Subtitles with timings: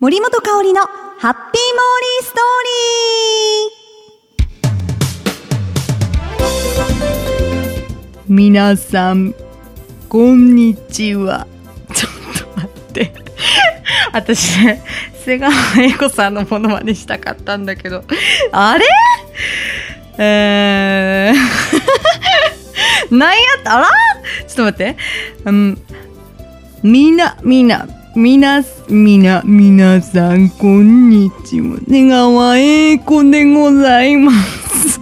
[0.00, 2.64] 森本香里のハッピーモーリーストー
[7.44, 8.24] リー。
[8.26, 9.34] 皆さん、
[10.08, 11.46] こんにちは。
[11.94, 12.12] ちょっ
[12.54, 13.12] と待って。
[14.14, 14.82] 私ね、
[15.22, 18.02] 瀬川栄子さんのものまねしたかったんだけど、
[18.52, 18.86] あれ？
[20.16, 23.76] えー、 なんやった？
[23.76, 23.88] あら？
[24.48, 24.96] ちょっと待って。
[25.44, 25.78] うん、
[26.82, 27.86] みんな、みんな、
[28.20, 31.78] みな、みな、みなさん、こんにちは。
[31.88, 35.00] 瀬川栄子でございます。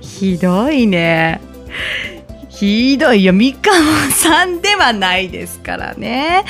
[0.00, 1.40] ひどいね。
[2.48, 3.32] ひどいよ。
[3.32, 3.72] 三河
[4.10, 6.44] さんではないですからね。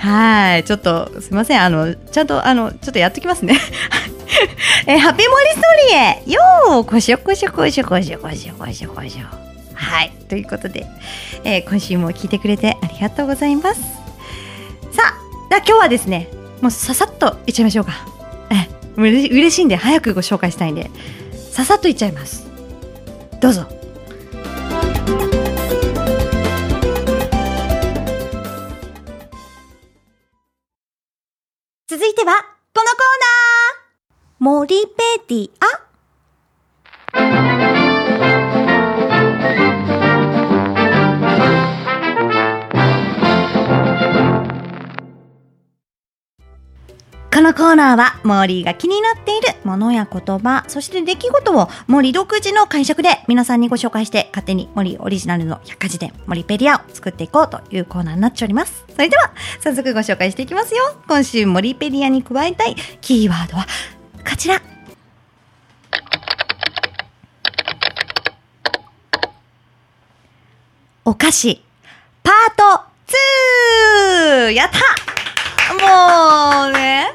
[0.00, 0.64] はい。
[0.64, 1.62] ちょっと、すいません。
[1.62, 3.56] あの、ちゃんと、あの、ちょっとやっときますね。
[4.88, 10.12] えハッピーモリストーリーへようこしょこしょこしょこしょこしょこしょこしょはい。
[10.28, 10.86] ということで、
[11.44, 13.80] えー今週も聞いてくれてありがとうございます。
[14.92, 16.28] さあでは今日はですね
[16.60, 17.92] もうささっといっちゃいましょうか。
[18.50, 20.90] えうれ嬉しいんで早くご紹介したいんで
[21.50, 22.46] ささっといっちゃいます。
[23.40, 23.66] どうぞ。
[31.86, 32.32] 続いては
[32.74, 33.84] このコーナー。
[34.40, 35.83] 森ペディア
[47.34, 58.84] このコーナーは、モーリーが気になっているものや言葉、そして出来事をモーリー独自の解釈で皆さんにご紹介して、勝手にモーリーオリジナルの百科事典、モリペディアを作っていこうというコーナーになっております。
[58.88, 60.94] それでは、早速ご紹介していきますよ。
[61.08, 63.66] 今週モリペディアに加えたいキーワードは、
[64.18, 64.62] こちら。
[71.04, 71.60] お菓子、
[72.22, 72.62] パート
[74.46, 74.52] 2!
[74.52, 74.78] やった
[75.74, 77.12] もうね、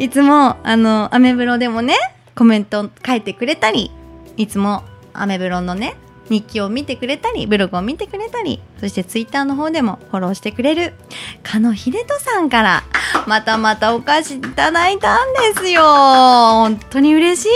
[0.00, 1.94] いつも、あの、アメブロでもね、
[2.34, 3.90] コメント書いてくれたり、
[4.38, 4.82] いつも
[5.12, 5.94] アメブロのね、
[6.30, 10.94] 日記を見てくれたり、ブログを見てくれたり、そしてツイッターの方でもフォローしてくれる、
[11.42, 12.84] かのひでとさんから、
[13.26, 15.82] またまたお菓子いただいたんですよ。
[15.82, 17.48] 本当に嬉しい。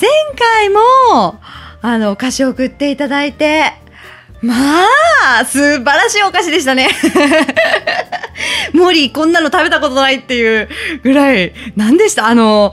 [0.00, 1.38] 前回も、
[1.80, 3.72] あの、お菓子を送っていただいて、
[4.42, 4.54] ま
[5.40, 6.88] あ、素晴らしいお菓子でしたね。
[8.72, 10.68] モリー、こんなの食べたことないっていう
[11.02, 12.28] ぐらい、何でした？
[12.28, 12.72] あの、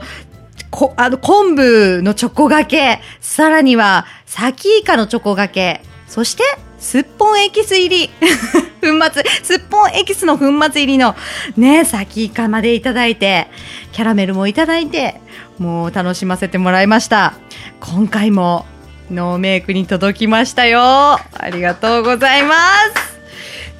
[0.70, 6.44] こ、あの、昆布のチョコがけ、さらには、サキイカのチョコがけ、そして、
[6.78, 8.10] すっぽんエキス入り、
[8.80, 11.16] 粉末、すっぽんエキスの粉末入りの、
[11.56, 13.48] ね、サキイカまでいただいて、
[13.92, 15.20] キャラメルもいただいて、
[15.58, 17.34] もう楽しませてもらいました。
[17.80, 18.66] 今回も、
[19.10, 20.80] ノーメイクに届きましたよ。
[20.80, 22.54] ありがとうございま
[22.94, 23.16] す。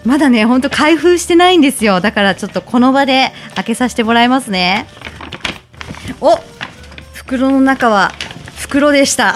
[0.04, 2.00] まだね、ほんと開封してないんですよ。
[2.00, 4.86] だからちょっとこの場で開けさせてもらいますね。
[6.20, 6.38] お
[7.12, 8.12] 袋の中は
[8.56, 9.34] 袋でした。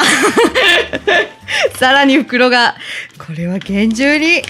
[1.74, 2.76] さらに袋が。
[3.18, 4.42] これは厳重に。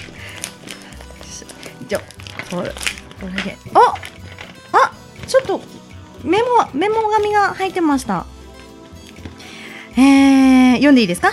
[1.89, 2.01] じゃ、
[2.51, 2.75] これ、こ
[3.35, 3.57] れで。
[3.75, 3.95] あ
[4.73, 4.93] あ
[5.27, 5.63] ちょっと
[6.23, 8.27] メモ、メモ紙が入ってました。
[9.97, 11.33] えー、読んでいいですか？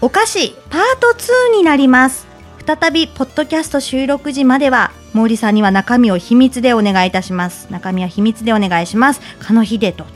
[0.00, 1.14] お菓子パート
[1.52, 2.26] 2になります。
[2.66, 7.68] 再び、ポッドキャスト収録時までは、毛利さんには中身を秘密でお願いいたします。
[7.70, 9.20] 中身は秘密でお願いします。
[9.38, 10.06] かのひでと。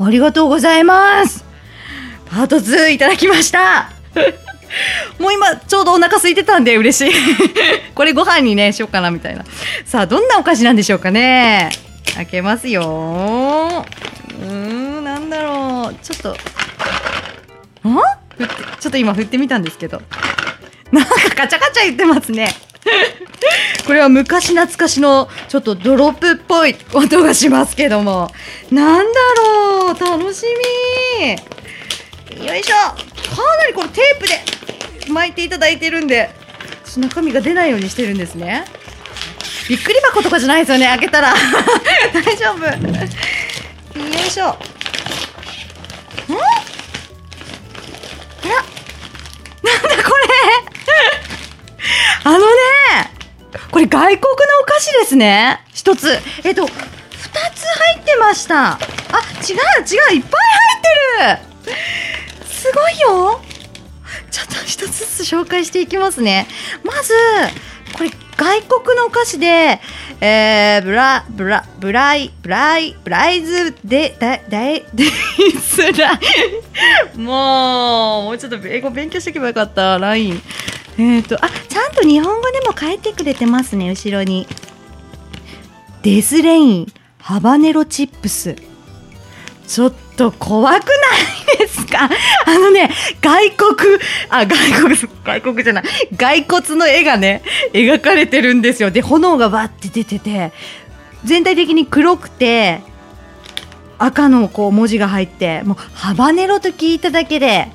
[0.00, 1.44] ありがとうございます。
[2.28, 3.90] パート2いただきました。
[5.20, 7.14] もう今、ちょうどお腹空いてたんで嬉しい。
[7.94, 9.44] これご飯にね、しようかなみたいな。
[9.84, 11.70] さあ、どんなお菓子なんでしょうかね。
[12.14, 13.84] 開けますよ。
[14.40, 15.94] うーん、なんだろう。
[16.02, 16.36] ちょっと、
[18.80, 20.02] ちょっと今振ってみたんですけど。
[20.92, 22.48] なんかカチャカチャ言ってますね。
[23.86, 28.30] これは昔懐かしのちょっとドロップっぽい音がしますけども。
[28.70, 30.44] なんだろう楽し
[31.20, 36.30] みよいしょかなりこれテープで巻いていただいてるんで、
[36.96, 38.64] 中身が出ないようにしてるんですね。
[39.68, 41.34] びっくり箱とかじゃないですよね、開けたら。
[42.12, 42.64] 大丈夫。
[43.98, 44.56] よいしょ。
[53.76, 54.20] これ外国の
[54.62, 55.60] お菓子ですね。
[55.74, 56.08] 一つ。
[56.44, 58.72] えっと、二つ入ってました。
[58.72, 58.78] あ、違う
[59.84, 60.22] 違う、いっぱい入っ
[60.80, 61.52] て
[62.40, 63.42] るすごいよ
[64.30, 66.46] ちょっと一つずつ紹介していきますね。
[66.84, 67.12] まず、
[67.92, 69.78] これ外国のお菓子で、
[70.22, 75.10] えー、ブラ、ブラ、ブライ、ブライ、ブライズで、だ、だい、デイ
[75.60, 76.18] スライ
[77.14, 77.20] ン。
[77.22, 80.42] もう、もうちょっと英語勉強しておけばよかった、ライン。
[80.98, 84.46] えっ、ー、と、あ、ちゃんと日本語でも書いてくれてますね、後ろに。
[86.02, 86.86] デスレイン
[87.18, 88.54] ハバネロチップス
[89.66, 92.08] ちょっと怖くないですか？
[92.46, 92.90] あのね、
[93.20, 93.98] 外国、
[94.30, 95.84] あ、外国、外国じゃない、
[96.16, 97.42] 骸骨の絵がね、
[97.72, 98.90] 描かれてるんですよ。
[98.90, 100.52] で、炎がわって出てて、
[101.24, 102.80] 全体的に黒くて、
[103.98, 107.68] 赤のこう文字が入って、もうハバネロと聞いただけで、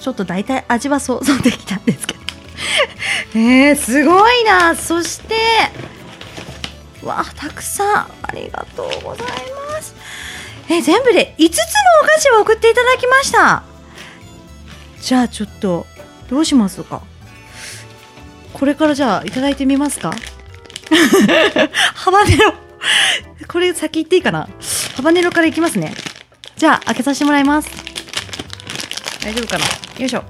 [0.00, 2.19] ちょっと大体味は想像できたんですけど。
[3.34, 4.74] えー、すごいな。
[4.76, 5.34] そして、
[7.02, 9.26] わあ、たくさんありがとうござい
[9.72, 9.94] ます。
[10.68, 11.62] え、全部で5つの
[12.02, 13.62] お菓子を送っていただきました。
[15.00, 15.86] じゃあちょっと、
[16.28, 17.02] どうしますか？
[18.52, 20.14] これからじゃあいただいてみますか？
[21.94, 22.52] ハバネロ。
[23.48, 24.48] これ先言っていいかな？
[24.96, 25.94] ハバネロからいきますね。
[26.56, 27.70] じゃあ開けさせてもらいます。
[29.22, 29.64] 大丈夫かな？
[29.98, 30.24] よいしょ。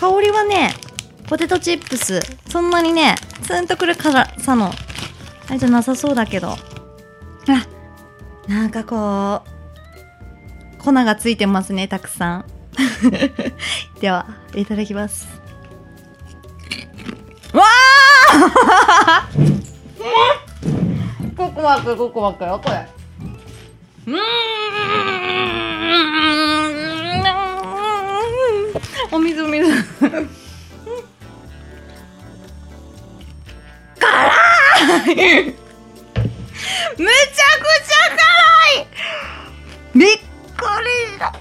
[0.00, 0.72] 香りはね、
[1.26, 2.20] ポテトチップス。
[2.48, 6.52] そんなにね、ツンとくる辛さの、あれじゃなさそうだけど。
[6.52, 6.56] あ、
[8.48, 9.42] なんかこ
[10.78, 12.44] う、粉がついてますね、たくさん。
[14.00, 14.24] では、
[14.54, 15.28] いただきます。
[17.52, 17.62] わ
[18.32, 19.28] あ
[21.36, 22.88] ココワク、ココワクよ、これ。
[24.06, 24.20] うーん。
[29.12, 29.89] お水、お水。
[30.00, 30.08] 辛
[35.12, 35.16] い
[36.96, 38.22] めちゃくちゃ辛
[38.80, 38.86] い
[39.94, 40.20] びっく
[40.82, 41.34] りした。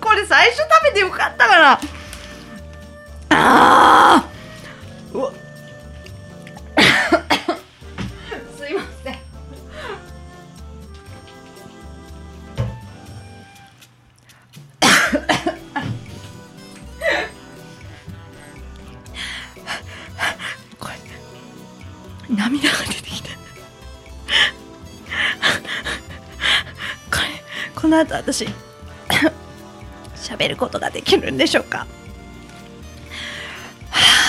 [0.00, 1.72] これ最初食べてよかったから。
[1.72, 1.78] あ
[3.30, 4.29] あ
[22.40, 23.36] 涙が出てきたこ
[27.16, 28.46] れこの後私
[30.16, 31.78] 喋ることができるんでしょうか？
[31.78, 31.86] は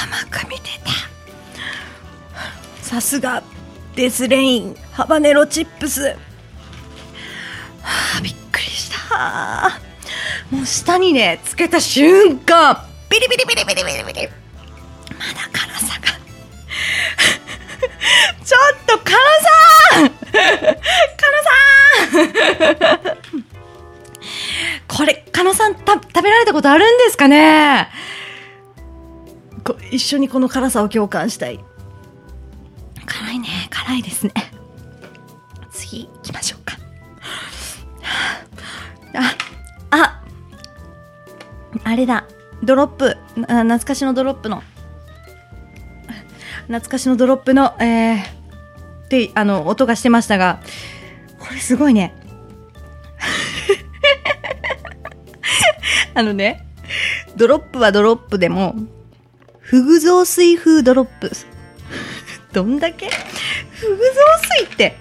[0.03, 0.91] あマック見てた。
[2.83, 3.43] さすが
[3.95, 6.03] デスレインハバネロチップス。
[6.03, 6.15] は
[8.17, 9.79] あびっくりした。
[10.49, 14.40] もう下にねつけた瞬間ビリビリビリビリビリビリ。
[18.43, 19.51] ちょっと辛さ
[21.17, 22.17] 辛さ
[23.07, 23.21] ん
[24.87, 27.89] これ、かなさんた食べられたことあるんですかね？
[29.63, 31.59] こ一緒にこの辛さを共感したい。
[33.05, 34.33] 辛いね、辛いですね。
[35.71, 36.77] 次行きましょうか。
[39.13, 39.35] あ、
[39.91, 40.21] あ、
[41.83, 42.25] あれだ、
[42.63, 44.63] ドロップ、懐かしのドロップの、
[46.67, 48.17] 懐かしのドロップの、えー、
[49.05, 50.61] って、あの、音がしてましたが、
[51.39, 52.13] これすごいね。
[56.13, 56.65] あのね、
[57.35, 58.75] ドロップはドロップでも、
[59.59, 61.31] フグ雑炊風ドロップ。
[62.53, 63.07] どんだけ？
[63.07, 64.03] フグ
[64.39, 64.97] 雑炊って、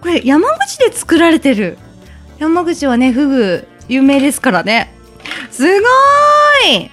[0.00, 1.78] これ山口で作られてる。
[2.38, 4.92] 山口はね、フグ有名ですからね。
[5.50, 6.90] すごーい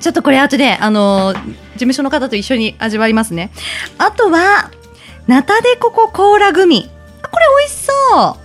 [0.00, 3.50] ちょっとこれ後で、あのー務所の方と一緒に味わいますね。
[3.98, 4.70] あとは、
[5.26, 6.88] ナタデコココーラグミ。
[7.22, 8.36] あ、これ美味しそう。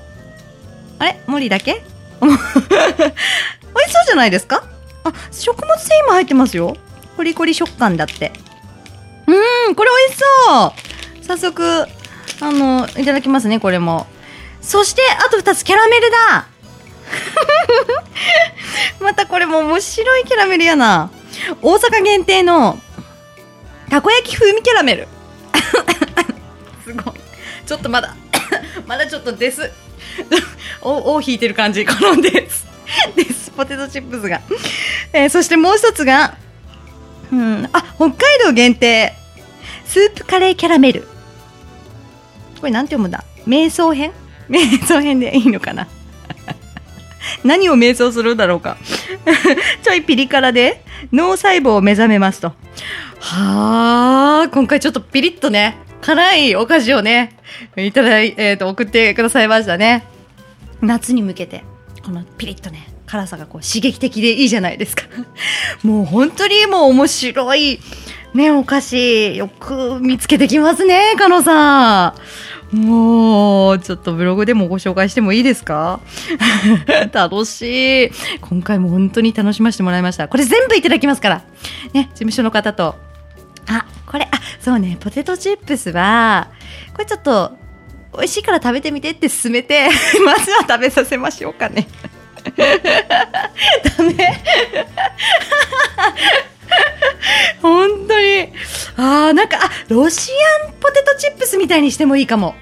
[0.99, 1.21] あれ？
[1.27, 1.83] 森だけ？
[2.21, 4.63] 美味しそうじゃないですか？
[5.03, 6.75] あ、食物繊維も入ってますよ。
[7.17, 8.31] コリコリ食感だって。
[9.27, 11.87] うーん、これ美味しそう早速、
[12.41, 14.07] あの、いただきますね、これも。
[14.61, 16.47] そして、あと2つ、キャラメルだ
[19.01, 21.09] またこれも面白いキャラメルやな。
[21.61, 22.79] 大阪限定の、
[23.91, 25.07] たこ焼き風味キャラメル。
[26.83, 27.13] すごい。
[27.65, 28.15] ちょっとまだ、
[28.87, 29.69] まだちょっとです。
[30.81, 31.85] お、尾引いてる感じ。
[31.85, 32.65] このです。
[33.15, 33.51] です。
[33.51, 34.39] ポテトチップスが。
[35.13, 36.37] えーそしてもう一つが、
[37.31, 39.13] うん、あ、北海道限定。
[39.85, 41.05] スープカレーキャラメル。
[42.61, 43.25] これなんて読むんだ？
[43.45, 44.13] 瞑想編？
[44.49, 45.87] 瞑想編でいいのかな？
[47.43, 48.77] 何を瞑想するんだろうか
[49.83, 52.53] ちょいピリ辛で脳細胞を目覚めますと。
[53.19, 57.37] はあ、今回ちょっとピリッとね、辛いお菓子をね、
[57.77, 60.05] いただい、えっ、と、送ってくださいましたね。
[60.81, 61.63] 夏に向けて、
[62.03, 65.03] このピリッとね、辛さがこう刺激的でいいじゃないですか。
[65.83, 67.79] もう本当にもう面白い、
[68.33, 72.13] ね、お菓子、よく見つけてきますね、かのさ
[72.71, 72.77] ん。
[72.77, 75.99] もう、ちょっとブログでもご紹介してもいいですか？
[77.11, 78.11] 楽しい。
[78.39, 80.29] 今回も本当に楽しませてもらいました。
[80.29, 81.41] これ全部いただきますから。
[81.93, 82.95] ね、事務所の方と。
[83.67, 86.47] あ、これ、あ、そうね、ポテトチップスは、
[86.93, 87.51] これちょっと、
[88.17, 89.89] 美味しいから食べてみてって勧めて、
[90.25, 91.87] まずは食べさせましょうかね。
[92.57, 94.41] ダメ
[97.61, 98.49] 本当に。
[98.97, 100.31] ああ、なんか、あ、ロシ
[100.65, 102.55] アンポテトチップスみたいにしてもいいかも。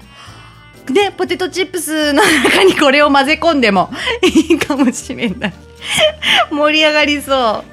[0.86, 3.90] で、ポテトチップスの中にこれを混ぜ込んでも
[4.50, 5.52] いいかもしれない。
[6.50, 7.36] 盛り上がりそう。
[7.36, 7.64] あ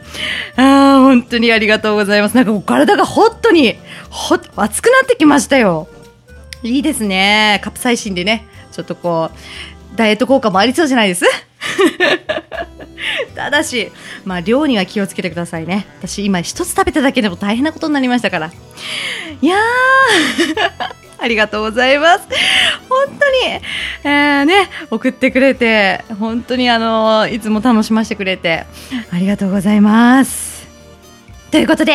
[0.58, 2.36] あ、本当にありがとうございます。
[2.36, 3.76] なんか体がホットに、
[4.10, 5.88] ほ熱くなってきましたよ。
[6.64, 7.60] いいですね。
[7.64, 11.26] カプサイシンでね、ちょっとこう、ダイエット効果もありそうじゃないです？
[13.38, 13.92] ただし、
[14.26, 15.86] まあ、量には気をつけてくださいね。
[16.00, 18.52] 私、今一つ食べただけでも大変なことになりましたから。
[19.42, 19.62] いやー
[21.24, 22.28] ありがとうございます。
[22.90, 23.62] 本当に、
[24.04, 28.66] えー、ね、送ってくれて、本当にあの、いつも楽しませてくれて、
[29.12, 30.68] ありがとうございます。
[31.52, 31.94] ということで、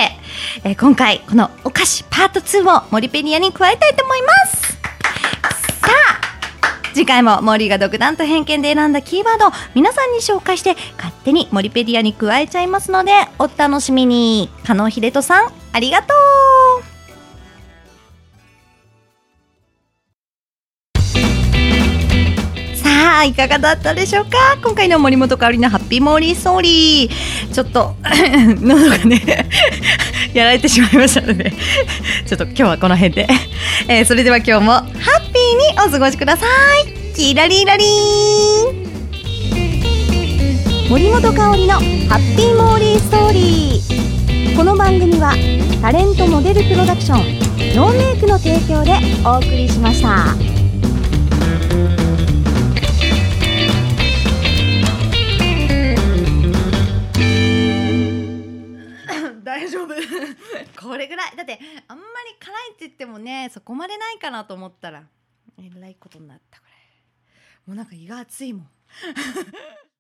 [0.65, 4.73] えー、今回、このお菓子パート2をモリペディアに加えたいと思います。
[4.73, 6.33] さあ、
[6.95, 12.91] 次回も森が独断と偏見で選んだキーワードを皆さんに紹介して勝手にモリペディアに加えちゃいます。
[12.91, 14.51] のでお楽しみに。
[14.65, 16.83] 加納秀人さん、ありがとう
[22.77, 24.59] さあいかがだったでしょうか？
[24.63, 27.53] 今回の森本香里のハッピーモーリーストーリー。
[27.53, 27.95] ちょっと
[28.61, 29.47] 喉がね
[30.35, 31.53] やられてしまいましたので
[32.27, 33.29] ちょっと今日はこの辺で、
[33.89, 36.47] えー、それでは今日もハッピーにお過ごしくださ
[36.81, 37.15] い。
[37.15, 37.85] キラリラリ
[38.79, 38.82] ン
[40.93, 41.81] 森本香里のハ
[42.21, 44.55] ッピーモーリーストーリー。
[44.55, 45.33] この番組は
[45.81, 48.93] タレントモデルプロダクションノーメイクの提供で
[49.25, 50.09] お送りしました。
[59.43, 59.95] 大丈夫。
[60.79, 61.37] これぐらい。
[61.39, 61.59] だって
[61.89, 65.05] あんまり辛いって言ってもねそこまでないかなと思ったら
[65.59, 66.73] えらいことになったこれ。
[67.65, 68.69] もうなんか胃が熱いもん。